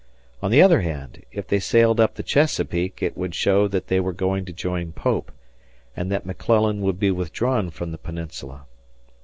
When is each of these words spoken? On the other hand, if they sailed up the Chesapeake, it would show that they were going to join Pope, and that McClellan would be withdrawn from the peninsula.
On 0.41 0.49
the 0.49 0.63
other 0.63 0.81
hand, 0.81 1.21
if 1.31 1.45
they 1.47 1.59
sailed 1.59 1.99
up 1.99 2.15
the 2.15 2.23
Chesapeake, 2.23 3.03
it 3.03 3.15
would 3.15 3.35
show 3.35 3.67
that 3.67 3.85
they 3.85 3.99
were 3.99 4.13
going 4.13 4.45
to 4.45 4.51
join 4.51 4.93
Pope, 4.93 5.31
and 5.95 6.11
that 6.11 6.25
McClellan 6.25 6.81
would 6.81 6.97
be 6.99 7.11
withdrawn 7.11 7.69
from 7.69 7.91
the 7.91 7.99
peninsula. 7.99 8.65